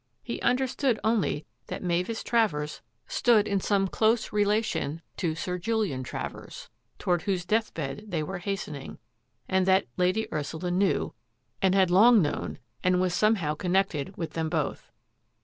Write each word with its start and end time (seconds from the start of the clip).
He 0.23 0.41
understood 0.41 0.99
only 1.03 1.45
that 1.67 1.83
Mavis 1.83 2.23
Travers 2.23 2.81
stood 3.07 3.47
in 3.47 3.59
some 3.61 3.87
close 3.87 4.33
relation 4.33 5.03
to 5.17 5.35
Sir 5.35 5.59
Julian 5.59 6.01
Travers, 6.01 6.71
toward 6.97 7.21
whose 7.21 7.45
death 7.45 7.71
bed 7.75 8.05
they 8.07 8.23
were 8.23 8.39
hasten 8.39 8.73
ing, 8.73 8.97
and 9.47 9.67
that 9.67 9.85
Lady 9.97 10.27
Ursula 10.33 10.71
knew— 10.71 11.13
and 11.61 11.75
had 11.75 11.91
long 11.91 12.15
i 12.15 12.17
"THE 12.23 12.29
SPORTING 12.29 12.31
BARONET" 12.31 12.61
831 12.83 12.93
known— 12.93 12.93
and 12.95 12.99
was 13.01 13.13
somehow 13.13 13.53
connected 13.53 14.17
with 14.17 14.31
them 14.33 14.49
both. 14.49 14.91